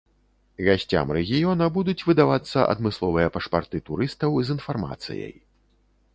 Гасцям 0.67 1.11
рэгіёна 1.17 1.67
будуць 1.75 2.03
выдавацца 2.13 2.65
адмысловыя 2.73 3.27
пашпарты 3.37 3.77
турыстаў 3.93 4.43
з 4.49 4.57
інфармацыяй. 4.57 5.33